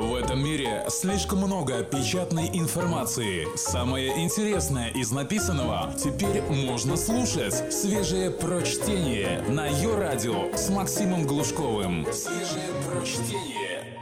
[0.00, 3.46] В этом мире слишком много печатной информации.
[3.54, 7.70] Самое интересное из написанного теперь можно слушать.
[7.70, 12.10] Свежее прочтение на ее радио с Максимом Глушковым.
[12.14, 14.00] Свежее прочтение.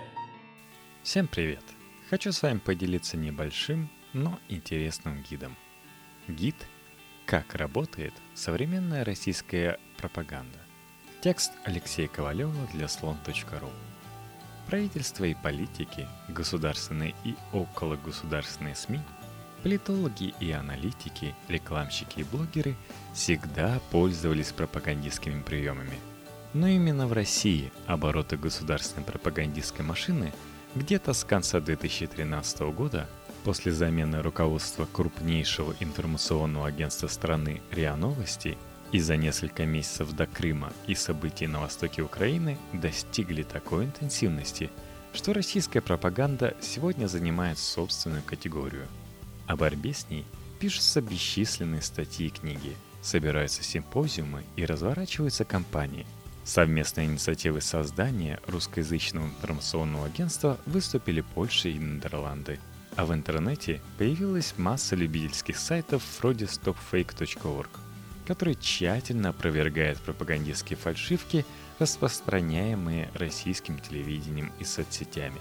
[1.03, 1.65] Всем привет!
[2.11, 5.57] Хочу с вами поделиться небольшим, но интересным гидом.
[6.29, 6.55] Гид
[7.27, 10.61] «Как работает современная российская пропаганда».
[11.23, 13.69] Текст Алексея Ковалева для слон.ру.
[14.69, 19.01] Правительство и политики, государственные и окологосударственные СМИ,
[19.63, 22.77] политологи и аналитики, рекламщики и блогеры
[23.15, 25.99] всегда пользовались пропагандистскими приемами.
[26.53, 30.35] Но именно в России обороты государственной пропагандистской машины
[30.75, 33.09] где-то с конца 2013 года,
[33.45, 38.59] после замены руководства крупнейшего информационного агентства страны РИА Новости–
[38.93, 44.71] и за несколько месяцев до Крыма и событий на востоке Украины достигли такой интенсивности,
[45.13, 48.87] что российская пропаганда сегодня занимает собственную категорию.
[49.47, 50.25] О борьбе с ней
[50.59, 56.07] пишутся бесчисленные статьи и книги, собираются симпозиумы и разворачиваются кампании.
[56.45, 62.59] Совместной инициативой создания русскоязычного информационного агентства выступили Польша и Нидерланды.
[62.97, 67.69] А в интернете появилась масса любительских сайтов вроде stopfake.org–
[68.29, 71.47] который тщательно опровергает пропагандистские фальшивки,
[71.79, 75.41] распространяемые российским телевидением и соцсетями.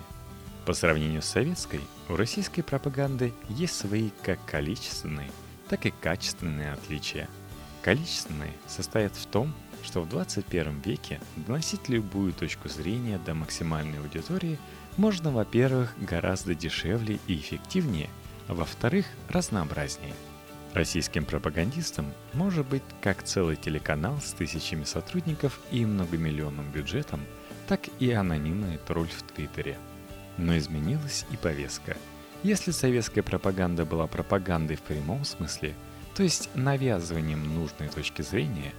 [0.65, 5.29] По сравнению с советской, у российской пропаганды есть свои как количественные,
[5.67, 7.27] так и качественные отличия.
[7.81, 14.59] Количественные состоят в том, что в 21 веке доносить любую точку зрения до максимальной аудитории
[14.95, 18.09] можно, во-первых, гораздо дешевле и эффективнее,
[18.47, 20.13] а во-вторых, разнообразнее–
[20.73, 27.21] Российским пропагандистам может быть как целый телеканал с тысячами сотрудников и многомиллионным бюджетом,
[27.67, 29.77] так и анонимный тролль в Твиттере.
[30.37, 31.97] Но изменилась и повестка.
[32.43, 35.73] Если советская пропаганда была пропагандой в прямом смысле,
[36.15, 38.73] то есть навязыванием нужной точки зрения,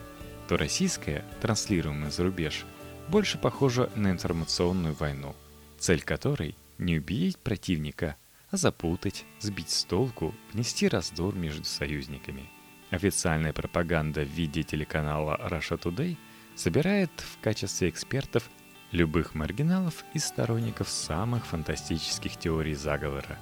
[0.48, 2.64] то российская, транслируемая за рубеж,
[3.08, 5.34] больше похожа на информационную войну,
[5.78, 8.14] цель которой– не убить противника–
[8.56, 12.48] запутать, сбить с толку, внести раздор между союзниками.
[12.90, 16.16] Официальная пропаганда в виде телеканала Russia Today
[16.54, 18.48] собирает в качестве экспертов
[18.90, 23.38] любых маргиналов и сторонников самых фантастических теорий заговора,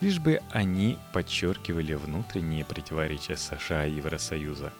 [0.00, 4.72] лишь бы они подчеркивали внутренние противоречия США и Евросоюза.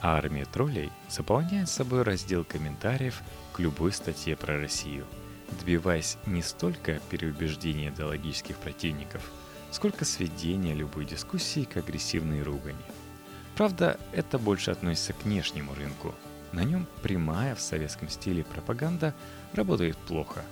[0.00, 3.20] А армия троллей заполняет собой раздел комментариев
[3.52, 5.04] к любой статье про Россию–
[5.58, 9.22] добиваясь не столько переубеждения идеологических противников,
[9.70, 12.76] сколько сведения любой дискуссии к агрессивной ругани.
[13.56, 16.14] Правда, это больше относится к внешнему рынку.
[16.52, 19.14] На нем прямая в советском стиле пропаганда
[19.52, 20.42] работает плохо.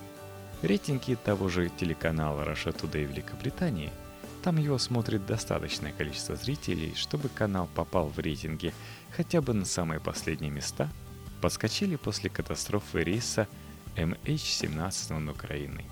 [0.61, 3.91] Рейтинги того же телеканала Russia Today Великобритании–
[4.47, 8.73] там его смотрит достаточное количество зрителей, чтобы канал попал в рейтинге
[9.11, 10.89] хотя бы на самые последние места,
[11.41, 13.49] подскочили после катастрофы рейса
[13.97, 15.85] MH17 над Украиной.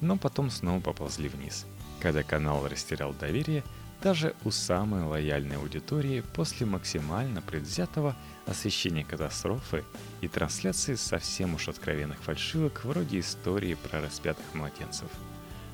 [0.00, 1.66] Но потом снова поползли вниз,
[2.00, 3.64] когда канал растерял доверие
[4.02, 8.14] даже у самой лояльной аудитории после максимально предвзятого
[8.46, 9.84] освещения катастрофы
[10.20, 15.08] и трансляции совсем уж откровенных фальшивок вроде истории про распятых младенцев.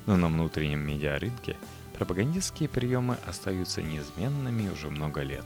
[0.05, 1.57] Но на внутреннем медиарынке
[1.97, 5.45] пропагандистские приемы остаются неизменными уже много лет.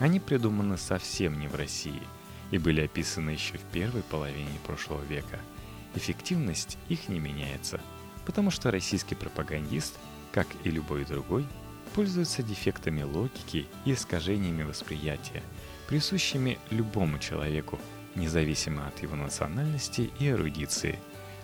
[0.00, 2.02] Они придуманы совсем не в России
[2.50, 5.38] и были описаны еще в первой половине прошлого века–
[5.94, 7.80] эффективность их не меняется,
[8.26, 9.98] потому что российский пропагандист,
[10.32, 11.46] как и любой другой,
[11.94, 15.42] пользуется дефектами логики и искажениями восприятия,
[15.88, 17.78] присущими любому человеку,
[18.14, 20.98] независимо от его национальности и эрудиции.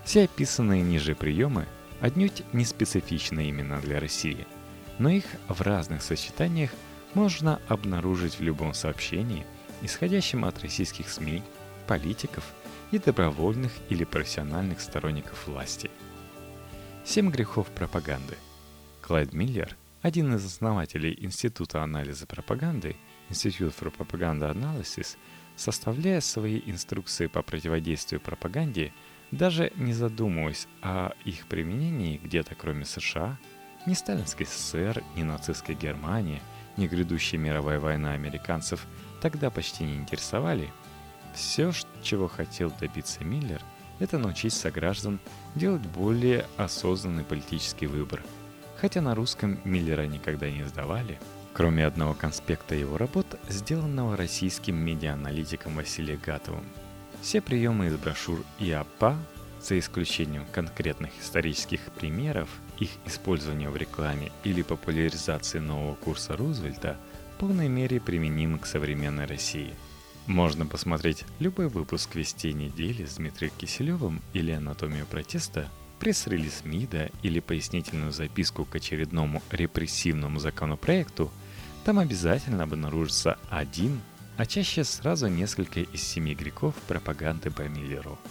[0.05, 1.67] Все описанные ниже приемы
[2.01, 4.47] отнюдь не специфичны именно для России,
[4.99, 6.71] но их в разных сочетаниях
[7.15, 9.47] можно обнаружить в любом сообщении,
[9.81, 11.43] исходящем от российских СМИ,
[11.87, 12.45] политиков–
[12.95, 15.91] и добровольных или профессиональных сторонников власти.
[17.05, 18.37] Семь грехов пропаганды.
[19.03, 22.95] Клайд Миллер, один из основателей Института анализа пропаганды,
[23.31, 25.17] Institute for Propaganda Analysis,
[25.57, 28.93] составляя свои инструкции по противодействию пропаганде,
[29.33, 33.39] даже не задумываясь о их применении где-то кроме США,
[33.87, 36.41] ни сталинской СССР, ни нацистской Германии,
[36.77, 38.87] ни грядущая мировая война американцев
[39.21, 40.71] тогда почти не интересовали–
[41.35, 41.73] все,
[42.03, 43.61] чего хотел добиться Миллер,
[43.99, 45.21] это научить сограждан
[45.55, 48.23] делать более осознанный политический выбор.
[48.81, 51.19] Хотя на русском Миллера никогда не сдавали,
[51.53, 56.65] кроме одного конспекта его работ, сделанного российским медиааналитиком Василием Гатовым.
[57.23, 59.17] Все приемы из брошюр ИАПА
[59.63, 62.49] за исключением конкретных исторических примеров,
[62.79, 66.97] их использование в рекламе или популяризации нового курса Рузвельта
[67.35, 69.75] в полной мере применимы к современной России.
[70.27, 75.69] Можно посмотреть любой выпуск «Вести недели» с Дмитрием Киселевым или «Анатомию протеста»,
[76.01, 81.31] пресс-релиз МИДа или пояснительную записку к очередному репрессивному законопроекту,
[81.85, 84.01] там обязательно обнаружится один,
[84.37, 88.19] а чаще сразу несколько из семи греков пропаганды по Миллеру–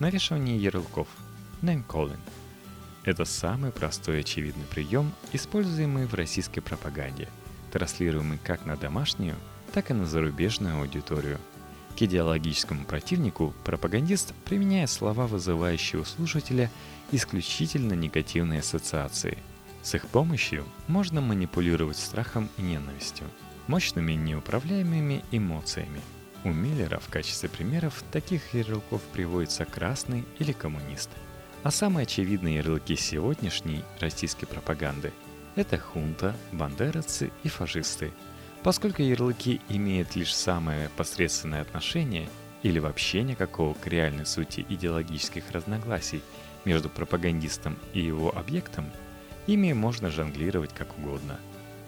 [0.00, 1.08] Навешивание ярлыков.
[1.60, 2.18] Name calling.
[3.04, 7.28] Это самый простой и очевидный прием, используемый в российской пропаганде,
[7.70, 9.36] транслируемый как на домашнюю,
[9.70, 11.38] так и на зарубежную аудиторию.
[11.98, 16.70] К идеологическому противнику пропагандист применяет слова, вызывающие у слушателя
[17.12, 19.38] исключительно негативные ассоциации.
[19.82, 23.26] С их помощью можно манипулировать страхом и ненавистью,
[23.66, 26.00] мощными неуправляемыми эмоциями–
[26.42, 31.10] у Миллера в качестве примеров таких ярлыков приводится красный или коммунист.
[31.62, 35.12] А самые очевидные ярлыки сегодняшней российской пропаганды–
[35.54, 38.12] это хунта, бандеровцы и фашисты.
[38.62, 42.28] Поскольку ярлыки имеют лишь самое посредственное отношение
[42.62, 46.20] или вообще никакого к реальной сути идеологических разногласий
[46.64, 48.90] между пропагандистом и его объектом,
[49.46, 51.40] ими можно жонглировать как угодно.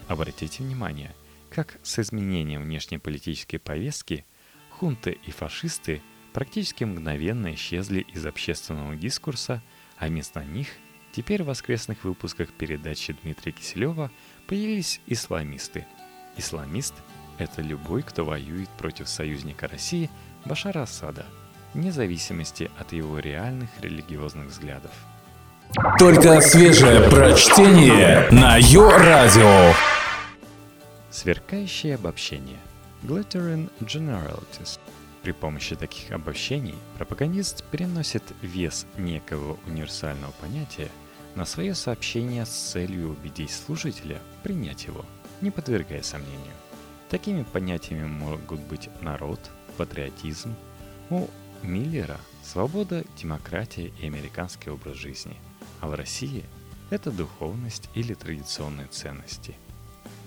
[0.08, 1.14] Обратите внимание,
[1.50, 4.24] как с изменением внешнеполитической повестки–
[4.82, 6.02] хунты и фашисты
[6.32, 9.62] практически мгновенно исчезли из общественного дискурса,
[9.96, 10.68] а вместо них
[11.12, 14.10] теперь в воскресных выпусках передачи Дмитрия Киселева
[14.48, 15.86] появились исламисты.
[16.36, 16.94] Исламист–
[17.38, 20.10] это любой, кто воюет против союзника России
[20.44, 21.24] Башара Асада,
[21.74, 24.92] вне зависимости от его реальных религиозных взглядов.
[25.98, 29.74] Только свежее прочтение на Йо-Радио.
[31.10, 32.58] Сверкающее обобщение–
[33.02, 34.78] Glittering Generalities.
[35.22, 40.88] При помощи таких обобщений пропагандист переносит вес некого универсального понятия
[41.34, 45.04] на свое сообщение с целью убедить слушателя принять его,
[45.42, 46.54] не подвергая сомнению.
[47.10, 49.38] Такими понятиями могут быть народ,
[49.76, 50.54] патриотизм,
[51.10, 51.28] у
[51.62, 55.36] Миллера– свобода, демократия и американский образ жизни,
[55.80, 56.44] а в России–
[56.90, 59.54] это духовность или традиционные ценности.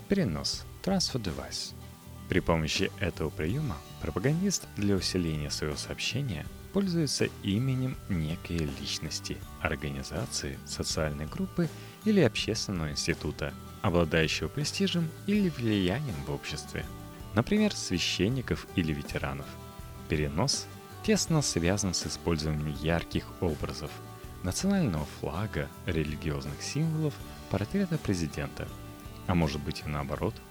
[0.08, 1.74] Перенос– transfer device–
[2.30, 11.26] при помощи этого приема пропагандист для усиления своего сообщения пользуется именем некой личности, организации, социальной
[11.26, 11.70] группы
[12.04, 16.86] или общественного института, обладающего престижем или влиянием в обществе.
[17.34, 19.46] Например, священников или ветеранов.
[20.10, 20.68] Перенос
[21.02, 23.90] тесно связан с использованием ярких образов,
[24.44, 27.14] национального флага, религиозных символов,
[27.52, 28.68] портрета президента.
[29.28, 30.36] А может быть и наоборот–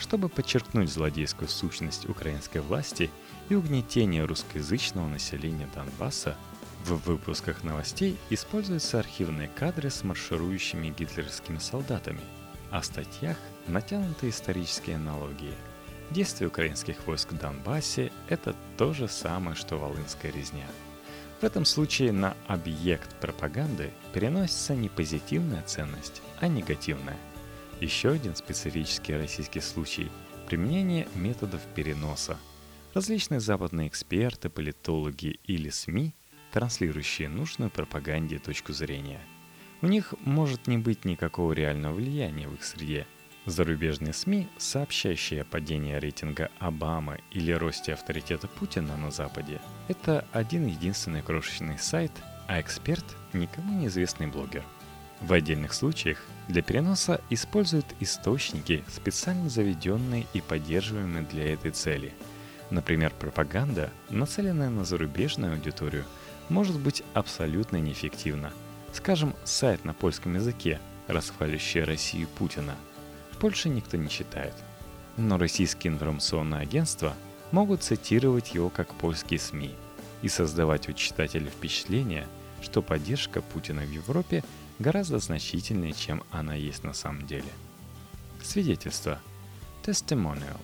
[0.00, 3.10] чтобы подчеркнуть злодейскую сущность украинской власти
[3.50, 6.36] и угнетение русскоязычного населения Донбасса,
[6.84, 12.22] в выпусках новостей используются архивные кадры с марширующими гитлеровскими солдатами,
[12.70, 13.36] а в статьях
[13.66, 15.54] натянуты исторические аналогии.
[16.10, 20.66] Действия украинских войск в Донбассе– это то же самое, что волынская резня.
[21.40, 27.18] В этом случае на объект пропаганды переносится не позитивная ценность, а негативная–
[27.80, 30.10] еще один специфический российский случай–
[30.46, 32.36] применение методов переноса.
[32.92, 36.14] Различные западные эксперты, политологи или СМИ,
[36.52, 39.20] транслирующие нужную пропаганде точку зрения.
[39.80, 43.06] У них может не быть никакого реального влияния в их среде.
[43.46, 50.66] Зарубежные СМИ, сообщающие о падении рейтинга Обамы или росте авторитета Путина на Западе, это один
[50.66, 52.12] единственный крошечный сайт,
[52.48, 54.64] а эксперт– никому неизвестный блогер–
[55.20, 62.14] в отдельных случаях для переноса используют источники, специально заведенные и поддерживаемые для этой цели.
[62.70, 66.04] Например, пропаганда, нацеленная на зарубежную аудиторию,
[66.48, 68.52] может быть абсолютно неэффективна.
[68.92, 72.74] Скажем, сайт на польском языке, расхвалящий Россию Путина.
[73.32, 74.54] В Польше никто не читает.
[75.16, 77.14] Но российские информационные агентства
[77.50, 79.74] могут цитировать его как польские СМИ
[80.22, 82.26] и создавать у читателя впечатление,
[82.62, 84.44] что поддержка Путина в Европе–
[84.80, 87.52] гораздо значительнее, чем она есть на самом деле.
[88.42, 89.20] Свидетельство.
[89.84, 90.58] Testimonial.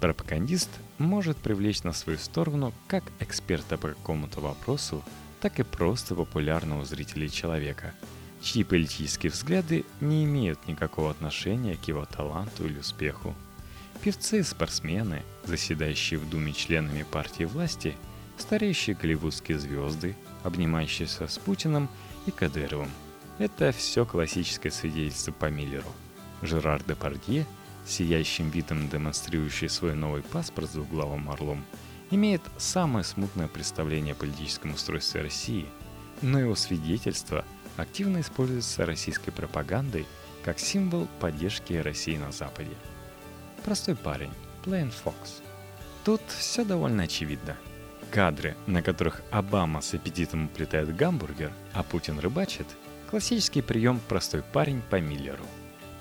[0.00, 5.02] Пропагандист может привлечь на свою сторону как эксперта по какому-то вопросу,
[5.40, 7.94] так и просто популярного зрителя человека,
[8.40, 13.34] чьи политические взгляды не имеют никакого отношения к его таланту или успеху.
[14.02, 17.96] Певцы спортсмены, заседающие в Думе членами партии власти,
[18.36, 21.88] стареющие голливудские звезды, обнимающиеся с Путиным
[22.26, 22.90] и Кадыровым–
[23.38, 25.88] это все классическое свидетельство по Миллеру.
[26.42, 27.46] Жерар де Пардье,
[27.90, 31.64] сияющим видом демонстрирующий свой новый паспорт с двуглавым орлом,
[32.10, 35.66] имеет самое смутное представление о политическом устройстве России,
[36.22, 37.44] но его свидетельство
[37.76, 40.06] активно используется российской пропагандой
[40.44, 42.74] как символ поддержки России на Западе.
[43.64, 44.32] Простой парень,
[44.64, 45.42] Plain Fox.
[46.04, 47.56] Тут все довольно очевидно.
[48.10, 52.66] Кадры, на которых Обама с аппетитом уплетает гамбургер, а Путин рыбачит–
[53.10, 55.44] классический прием «простой парень» по Миллеру.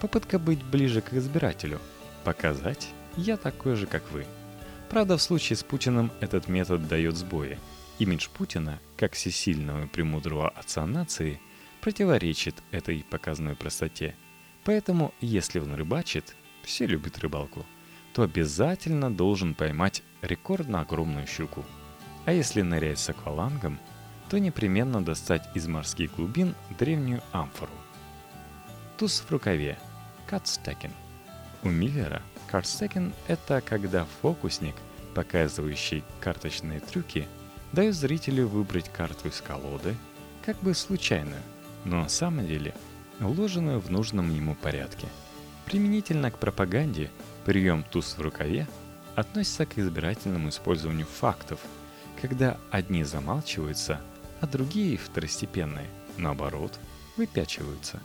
[0.02, 1.80] Попытка быть ближе к избирателю,
[2.24, 4.26] показать «я такой же, как вы».
[4.90, 7.60] Правда, в случае с Путиным этот метод дает сбои.
[8.00, 11.42] Имидж Путина, как всесильного и премудрого отца нации,
[11.82, 14.16] противоречит этой показанной простоте.
[14.64, 17.66] Поэтому, если он рыбачит, все любят рыбалку,
[18.14, 21.66] то обязательно должен поймать рекордно огромную щуку.
[22.26, 23.80] А если нырять с аквалангом,
[24.30, 27.72] то непременно достать из морских глубин древнюю амфору.
[28.98, 29.78] Туз в рукаве.
[30.28, 30.92] Катстекин.
[31.64, 34.76] У Миллера картстекин– это когда фокусник,
[35.16, 37.28] показывающий карточные трюки,
[37.72, 39.96] дает зрителю выбрать карту из колоды,
[40.46, 41.42] как бы случайную,
[41.86, 42.74] но на самом деле
[43.20, 45.08] уложенную в нужном ему порядке.
[45.66, 47.10] Применительно к пропаганде
[47.46, 48.68] прием «туз в рукаве»
[49.16, 51.60] относится к избирательному использованию фактов,
[52.22, 54.00] когда одни замалчиваются,
[54.40, 56.80] а другие второстепенные, наоборот,
[57.16, 58.00] выпячиваются.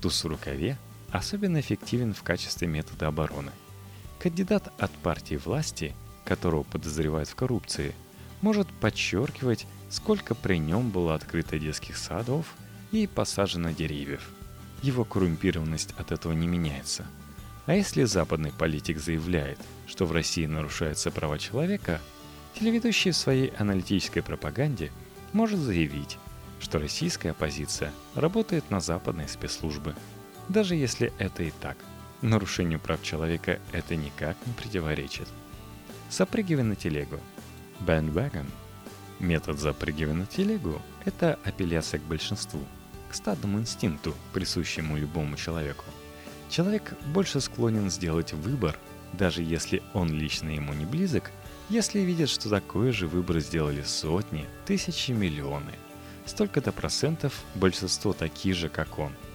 [0.00, 0.78] Туз в рукаве
[1.10, 3.52] особенно эффективен в качестве метода обороны.
[4.18, 5.94] Кандидат от партии власти,
[6.24, 7.94] которого подозревают в коррупции,
[8.40, 12.54] может подчеркивать, сколько при нем было открыто детских садов
[12.92, 14.28] и посажено деревьев.
[14.82, 17.06] Его коррумпированность от этого не меняется.
[17.66, 22.00] А если западный политик заявляет, что в России нарушаются права человека,
[22.54, 24.92] телеведущий в своей аналитической пропаганде
[25.32, 26.18] может заявить,
[26.60, 29.94] что российская оппозиция работает на западные спецслужбы–
[30.48, 31.76] даже если это и так.
[32.22, 35.28] Нарушению прав человека это никак не противоречит.
[36.10, 37.18] Запрыгивай на телегу.
[37.80, 38.46] Bandwagon.
[39.18, 42.60] Метод запрыгивай на телегу– это апелляция к большинству,
[43.10, 45.84] к стадному инстинкту, присущему любому человеку.
[46.50, 48.78] Человек больше склонен сделать выбор,
[49.12, 51.30] даже если он лично ему не близок,
[51.70, 55.72] если видит, что такой же выбор сделали сотни, тысячи, миллионы.
[56.26, 59.12] Столько-то процентов большинство такие же, как он–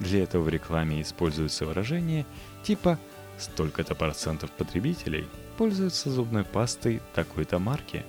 [0.00, 2.26] для этого в рекламе используются выражения
[2.62, 2.98] типа
[3.38, 8.04] «столько-то процентов потребителей пользуются зубной пастой такой-то марки»,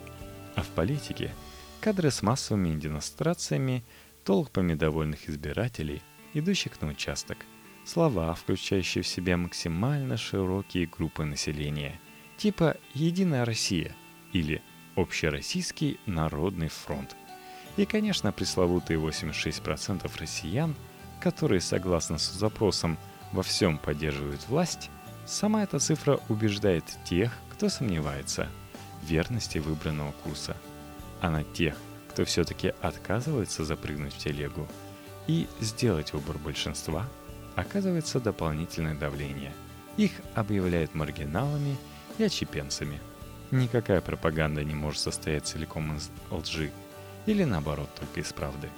[0.56, 1.32] а в политике
[1.82, 3.84] кадры с массовыми демонстрациями,
[4.24, 6.01] толпами довольных избирателей,
[6.34, 7.38] идущих на участок,
[7.86, 12.00] слова, включающие в себя максимально широкие группы населения,
[12.38, 13.96] типа «Единая Россия»
[14.34, 14.63] или
[14.96, 17.15] «Общероссийский народный фронт».
[17.77, 20.74] И, конечно, пресловутые 86% россиян–
[21.19, 22.98] которые, согласно с запросом,
[23.31, 24.89] во всем поддерживают власть,
[25.25, 28.48] сама эта цифра убеждает тех, кто сомневается
[29.01, 30.55] в верности выбранного курса,
[31.22, 31.75] а на тех,
[32.10, 34.67] кто все-таки отказывается запрыгнуть в телегу
[35.27, 37.07] и сделать выбор большинства,
[37.55, 39.53] оказывается дополнительное давление.
[39.98, 41.77] Их объявляют маргиналами
[42.17, 43.00] и отщепенцами.
[43.51, 46.72] Никакая пропаганда не может состоять целиком из лжи
[47.25, 48.69] или наоборот только из правды.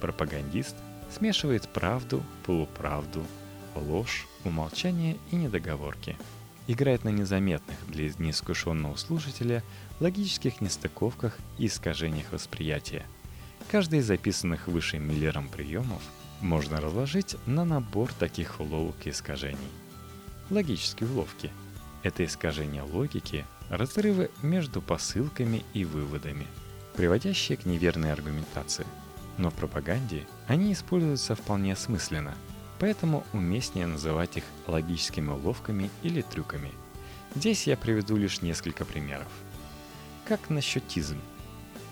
[0.00, 0.76] Пропагандист–
[1.12, 3.24] смешивает правду, полуправду,
[3.74, 6.16] ложь, умолчание и недоговорки.
[6.66, 9.62] Играет на незаметных для неискушенного слушателя
[10.00, 13.04] логических нестыковках и искажениях восприятия.
[13.70, 16.02] Каждый из записанных выше Миллером приемов
[16.40, 19.58] можно разложить на набор таких уловок и искажений.
[20.50, 21.50] Логические уловки–
[22.02, 26.46] это искажение логики, разрывы между посылками и выводами,
[26.96, 28.86] приводящие к неверной аргументации–
[29.42, 32.34] но в пропаганде они используются вполне осмысленно,
[32.78, 36.70] поэтому уместнее называть их логическими уловками или трюками.
[37.34, 39.26] Здесь я приведу лишь несколько примеров.
[40.24, 41.20] Как насчетизм?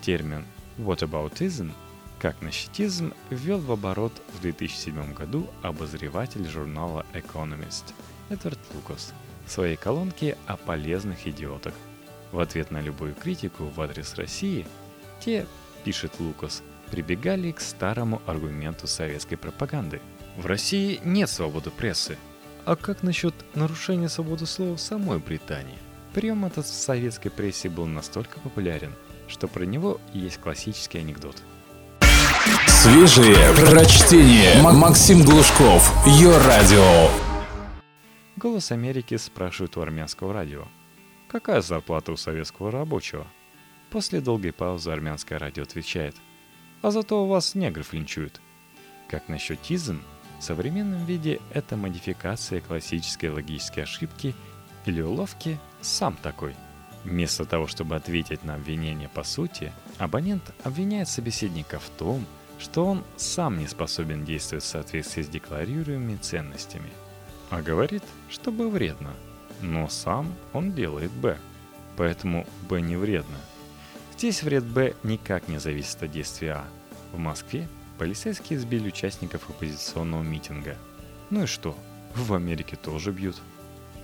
[0.00, 0.46] Термин
[0.78, 1.72] «whataboutism»
[2.20, 7.94] как насчетизм ввел в оборот в 2007 году обозреватель журнала Economist
[8.28, 9.12] Эдвард Лукас
[9.46, 11.74] в своей колонке о полезных идиотах.
[12.30, 14.66] В ответ на любую критику в адрес России,
[15.18, 15.46] те,
[15.82, 20.00] пишет Лукас, прибегали к старому аргументу советской пропаганды.
[20.36, 22.18] В России нет свободы прессы.
[22.64, 25.78] А как насчет нарушения свободы слова в самой Британии?
[26.12, 28.94] Прием этот в советской прессе был настолько популярен,
[29.28, 31.36] что про него есть классический анекдот.
[32.66, 34.60] Свежие прочтение.
[34.62, 35.92] Максим Глушков.
[36.06, 37.10] Ее радио.
[38.36, 40.66] Голос Америки спрашивает у армянского радио.
[41.28, 43.26] Какая зарплата у советского рабочего?
[43.90, 46.16] После долгой паузы армянское радио отвечает–
[46.82, 48.40] а зато у вас негров линчуют.
[49.08, 50.02] Как насчет тизм?
[50.38, 54.34] В современном виде это модификация классической логической ошибки
[54.86, 56.54] или уловки «сам такой».
[57.04, 62.26] Вместо того, чтобы ответить на обвинение по сути, абонент обвиняет собеседника в том,
[62.58, 66.90] что он сам не способен действовать в соответствии с декларируемыми ценностями,
[67.48, 69.14] а говорит, что Б вредно,
[69.62, 71.38] но сам он делает Б,
[71.96, 73.38] поэтому Б не вредно.
[74.20, 76.64] Здесь вред Б никак не зависит от действия А.
[77.14, 80.76] В Москве полицейские сбили участников оппозиционного митинга.
[81.30, 81.74] Ну и что?
[82.14, 83.40] В Америке тоже бьют.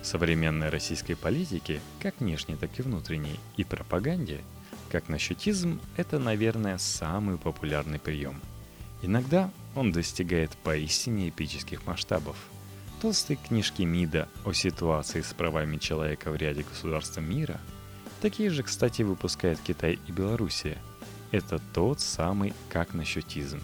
[0.01, 4.41] В современной российской политике, как внешней, так и внутренней, и пропаганде–
[4.91, 8.41] как насчетизм– это, наверное, самый популярный прием.
[9.03, 12.37] Иногда он достигает поистине эпических масштабов.
[13.03, 17.61] Толстые книжки МИДа о ситуации с правами человека в ряде государств мира,
[18.21, 20.79] такие же, кстати, выпускает Китай и Белоруссия.
[21.31, 23.63] Это тот самый как насчетизм.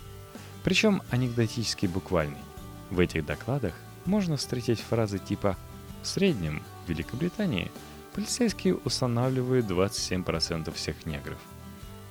[0.64, 2.38] Причем анекдотически буквальный.
[2.90, 5.56] В этих докладах можно встретить фразы типа
[6.02, 7.70] «В среднем в Великобритании–
[8.14, 11.38] полицейские устанавливают 27% всех негров.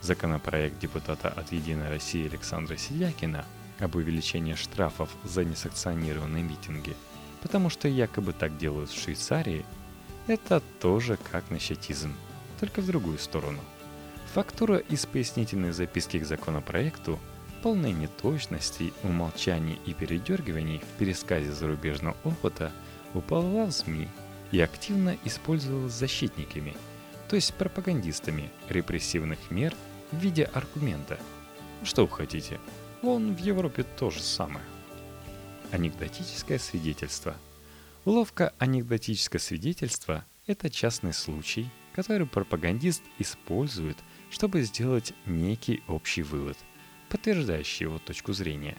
[0.01, 3.45] Законопроект депутата от «Единой России» Александра Сидякина
[3.79, 6.95] об увеличении штрафов за несанкционированные митинги,
[7.41, 9.65] потому что якобы так делают в Швейцарии,
[10.27, 12.13] это тоже как насчетизм,
[12.61, 13.59] только в другую сторону.
[14.33, 17.19] Фактура из пояснительной записки к законопроекту
[17.61, 22.71] полной неточностей, умолчаний и передергиваний в пересказе зарубежного опыта
[23.13, 24.07] уползла в СМИ–
[24.51, 26.75] и активно использовалась защитниками,
[27.29, 29.73] то есть пропагандистами репрессивных мер
[30.11, 31.17] в виде аргумента.
[31.83, 32.59] Что вы хотите?
[33.01, 34.65] Вон в Европе то же самое.
[35.71, 37.35] Анекдотическое свидетельство.
[38.03, 43.97] Уловка анекдотическое свидетельство– это частный случай, который пропагандист использует,
[44.29, 46.57] чтобы сделать некий общий вывод,
[47.09, 48.77] подтверждающий его точку зрения.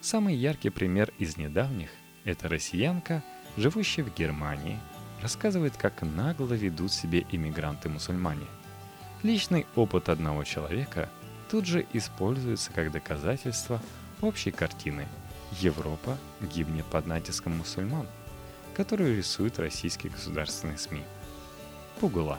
[0.00, 1.90] Самый яркий пример из недавних–
[2.24, 3.22] это россиянка,
[3.56, 4.78] живущая в Германии–
[5.24, 8.46] рассказывает, как нагло ведут себе иммигранты-мусульмане.
[9.22, 11.08] Личный опыт одного человека
[11.50, 13.80] тут же используется как доказательство
[14.20, 15.08] общей картины
[15.60, 18.06] «Европа гибнет под натиском мусульман»,
[18.76, 21.02] которую рисуют российские государственные СМИ.
[22.00, 22.38] Пугула.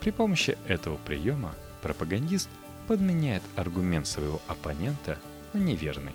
[0.00, 2.48] При помощи этого приема пропагандист
[2.88, 5.18] подменяет аргумент своего оппонента
[5.52, 6.14] на неверный,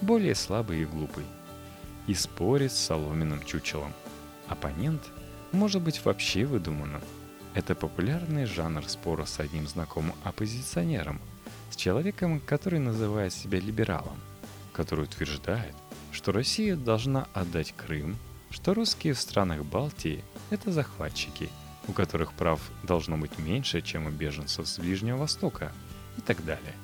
[0.00, 1.24] более слабый и глупый,
[2.06, 3.92] и спорит с соломенным чучелом.
[4.48, 5.02] Оппонент–
[5.52, 7.02] может быть вообще выдуманным.
[7.54, 11.20] Это популярный жанр спора с одним знакомым оппозиционером,
[11.70, 14.18] с человеком, который называет себя либералом,
[14.72, 15.74] который утверждает,
[16.12, 18.16] что Россия должна отдать Крым,
[18.50, 21.48] что русские в странах Балтии– это захватчики,
[21.88, 25.72] у которых прав должно быть меньше, чем у беженцев с Ближнего Востока
[26.16, 26.74] и так далее.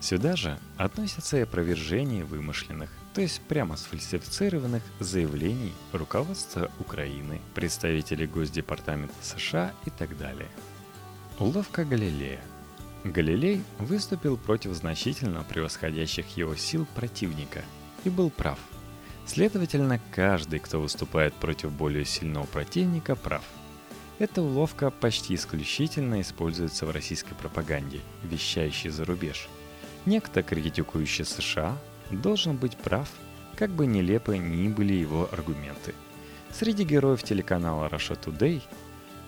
[0.00, 9.14] Сюда же относятся и опровержения вымышленных, то есть прямо сфальсифицированных заявлений руководства Украины, представителей Госдепартамента
[9.22, 10.48] США и так далее.
[11.38, 12.40] Уловка Галилея.
[13.04, 17.62] Галилей выступил против значительно превосходящих его сил противника
[18.04, 18.58] и был прав.
[19.26, 23.42] Следовательно, каждый, кто выступает против более сильного противника, прав.
[24.22, 29.48] Эта уловка почти исключительно используется в российской пропаганде, вещающей за рубеж.
[30.06, 31.76] Некто, критикующий США,
[32.12, 33.10] должен быть прав,
[33.56, 35.92] как бы нелепы ни были его аргументы.
[36.52, 38.62] Среди героев телеканала Russia Today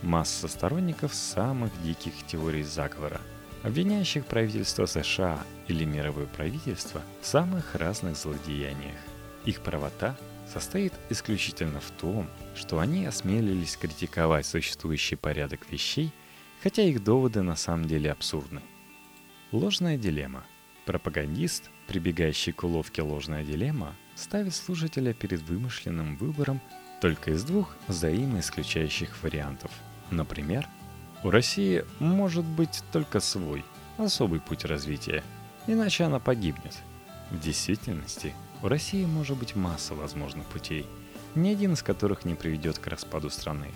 [0.03, 3.21] масса сторонников самых диких теорий заговора,
[3.65, 9.01] обвиняющих правительство США или мировое правительство в самых разных злодеяниях.
[9.45, 10.15] Их правота
[10.53, 16.13] состоит исключительно в том, что они осмелились критиковать существующий порядок вещей,
[16.63, 18.63] хотя их доводы на самом деле абсурдны.
[19.53, 20.45] Ложная дилемма.
[20.87, 26.61] Пропагандист Прибегающий к уловке ложная дилемма ставит слушателя перед вымышленным выбором
[27.01, 29.71] только из двух взаимоисключающих вариантов.
[30.11, 30.67] Например,
[31.23, 33.65] у России может быть только свой,
[33.99, 35.23] особый путь развития,
[35.67, 36.75] иначе она погибнет.
[37.31, 40.87] В действительности, у России может быть масса возможных путей,
[41.35, 43.69] ни один из которых не приведет к распаду страны.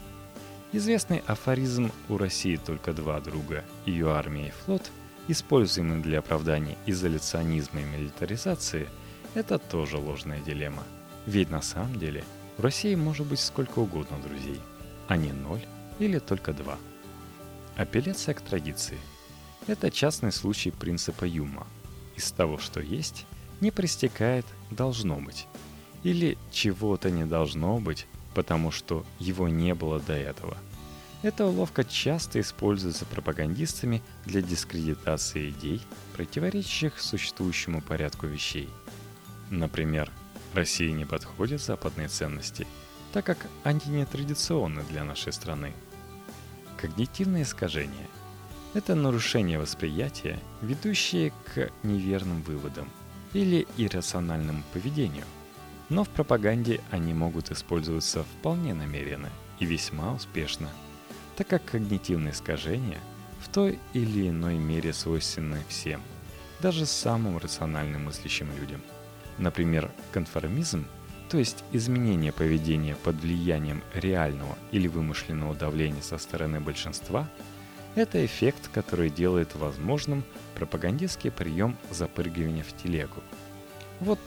[0.72, 4.90] Известный афоризм «У России только два друга– ее армия и флот»
[5.28, 8.88] используемый для оправдания изоляционизма и милитаризации,
[9.34, 10.84] это тоже ложная дилемма.
[11.26, 12.24] Ведь на самом деле
[12.56, 14.58] в России может быть сколько угодно друзей,
[15.06, 15.60] а не ноль
[15.98, 16.78] или только два.
[17.76, 18.96] Апелляция к традиции–
[19.66, 21.66] это частный случай принципа Юма.
[22.16, 23.26] Из того, что есть,
[23.60, 25.46] не пристекает «должно быть».
[26.04, 30.56] Или чего-то не должно быть, потому что его не было до этого–
[31.22, 35.82] эта уловка часто используется пропагандистами для дискредитации идей,
[36.14, 38.68] противоречащих существующему порядку вещей.
[39.50, 40.12] Например,
[40.54, 42.68] России не подходят западные ценности,
[43.12, 45.72] так как они не традиционны для нашей страны.
[46.76, 48.06] Когнитивное искажение–
[48.74, 52.88] это нарушение восприятия, ведущее к неверным выводам
[53.32, 55.24] или иррациональному поведению.
[55.88, 60.68] Но в пропаганде они могут использоваться вполне намеренно и весьма успешно,
[61.36, 62.98] так как когнитивные искажения
[63.40, 66.02] в той или иной мере свойственны всем,
[66.60, 68.82] даже самым рациональным мыслящим людям.
[69.38, 70.86] Например, конформизм–
[71.28, 77.28] то есть изменение поведения под влиянием реального или вымышленного давления со стороны большинства,
[77.98, 83.22] это эффект, который делает возможным пропагандистский прием запрыгивания в телегу.
[84.00, 84.20] Вот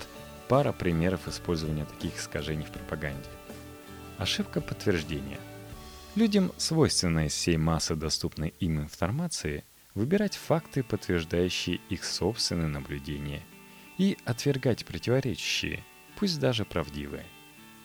[0.48, 3.30] пара примеров использования таких искажений в пропаганде.
[4.18, 5.40] Ошибка подтверждения.
[6.16, 9.64] Людям свойственно из всей массы доступной им информации
[9.96, 13.42] выбирать факты, подтверждающие их собственные наблюдения,
[13.98, 15.84] и отвергать противоречащие–
[16.22, 17.26] пусть даже правдивые.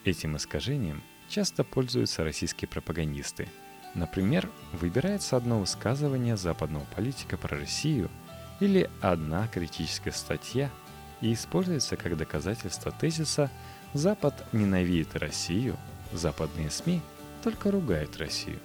[0.05, 3.49] Этим искажением часто пользуются российские пропагандисты.
[3.95, 8.11] Например, выбирается одно высказывание западного политика про Россию
[8.61, 10.71] или одна критическая статья
[11.21, 13.51] и используется как доказательство тезиса
[13.95, 15.77] «Запад ненавидит Россию»,
[16.13, 17.01] западные СМИ
[17.43, 18.59] только ругают Россию.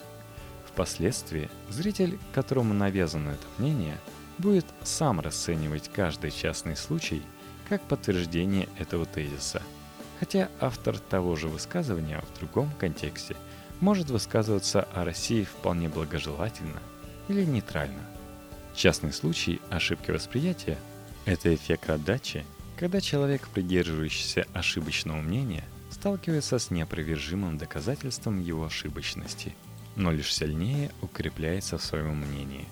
[0.65, 3.97] Впоследствии зритель, которому навязано это мнение,
[4.37, 7.21] будет сам расценивать каждый частный случай–
[7.71, 9.63] как подтверждение этого тезиса.
[10.19, 13.37] Хотя автор того же высказывания в другом контексте
[13.81, 16.79] может высказываться о России вполне благожелательно
[17.27, 18.01] или нейтрально.
[18.75, 20.77] Частный случай ошибки восприятия–
[21.25, 22.45] это эффект отдачи,
[22.77, 29.55] когда человек, придерживающийся ошибочного мнения, сталкивается с неопровержимым доказательством его ошибочности,
[29.95, 32.65] но лишь сильнее укрепляется в своем мнении.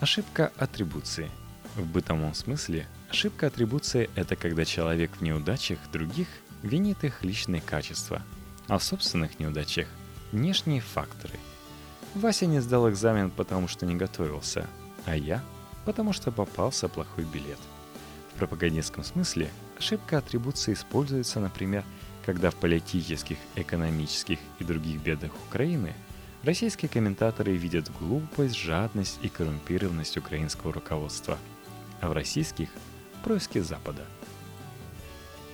[0.00, 1.28] Ошибка атрибуции.
[1.74, 6.28] В бытовом смысле Ошибка атрибуции– это когда человек в неудачах других
[6.62, 8.22] винит их личные качества,
[8.66, 9.88] а в собственных неудачах–
[10.32, 11.34] внешние факторы.
[12.14, 14.66] Вася не сдал экзамен, потому что не готовился,
[15.06, 15.42] а я–
[15.88, 17.58] потому что попался плохой билет.
[18.34, 21.82] В пропагандистском смысле ошибка атрибуции используется, например,
[22.26, 25.94] когда в политических, экономических и других бедах Украины
[26.42, 31.38] российские комментаторы видят глупость, жадность и коррумпированность украинского руководства,
[32.02, 32.68] а в российских–
[33.24, 34.04] происки Запада.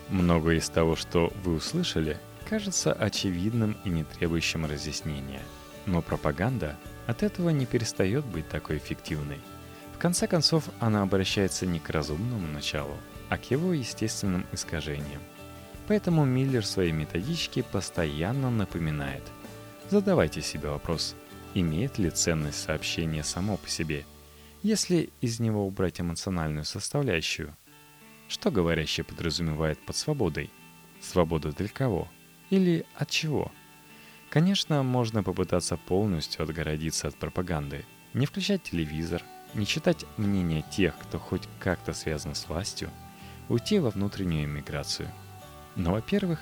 [0.09, 2.19] Многое из того, что вы услышали,
[2.55, 5.43] кажется очевидным и не требующим разъяснения.
[5.87, 9.40] Но пропаганда от этого не перестает быть такой эффективной.
[9.93, 12.97] В конце концов, она обращается не к разумному началу,
[13.29, 15.21] а к его естественным искажениям.
[15.88, 19.25] Поэтому Миллер своей методичке постоянно напоминает.
[19.90, 21.17] Задавайте себе вопрос,
[21.55, 24.07] имеет ли ценность сообщение само по себе–
[24.62, 27.55] если из него убрать эмоциональную составляющую,
[28.29, 30.51] что говорящий подразумевает под свободой?
[31.03, 32.09] Свобода для кого?
[32.50, 33.50] Или от чего?
[34.30, 39.22] Конечно, можно попытаться полностью отгородиться от пропаганды, не включать телевизор,
[39.54, 42.90] не читать мнения тех, кто хоть как-то связан с властью,
[43.48, 45.09] уйти во внутреннюю эмиграцию.
[45.76, 46.40] Но, во-первых,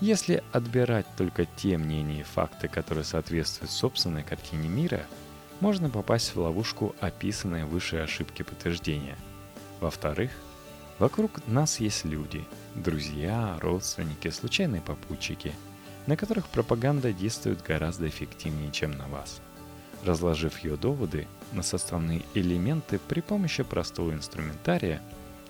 [0.00, 5.02] если отбирать только те мнения и факты, которые соответствуют собственной картине мира–
[5.60, 9.16] можно попасть в ловушку описанной выше ошибки подтверждения.
[9.80, 10.30] Во-вторых,
[10.98, 15.52] вокруг нас есть люди, друзья, родственники, случайные попутчики,
[16.06, 19.40] на которых пропаганда действует гораздо эффективнее, чем на вас.
[20.04, 25.02] Разложив ее доводы на составные элементы при помощи простого инструментария,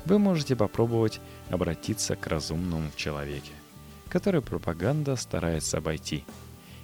[0.05, 3.53] вы можете попробовать обратиться к разумному в человеке,
[4.09, 6.25] который пропаганда старается обойти,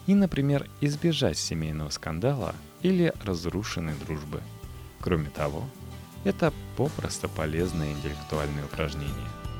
[0.06, 4.40] и, например, избежать семейного скандала– или разрушенной дружбы.
[5.00, 5.64] Кроме того,
[6.24, 9.28] это попросту полезное интеллектуальное упражнение–